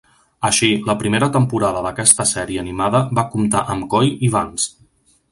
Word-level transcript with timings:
Així, 0.47 0.67
la 0.91 0.95
primera 1.01 1.27
temporada 1.35 1.83
d'aquesta 1.87 2.25
sèrie 2.29 2.61
animada 2.63 3.01
va 3.19 3.25
comptar 3.35 3.61
amb 3.75 3.87
Coy 3.95 4.11
i 4.29 4.31
Vance. 4.37 4.71